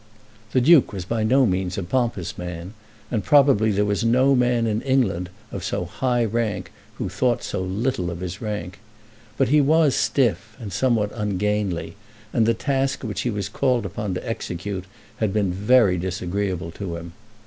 [0.51, 2.73] The Duke was by no means a pompous man,
[3.11, 7.61] and probably there was no man in England of so high rank who thought so
[7.61, 8.79] little of his rank.
[9.37, 11.97] But he was stiff and somewhat ungainly,
[12.33, 14.85] and the task which he was called upon to execute
[15.17, 17.13] had been very disagreeable to him.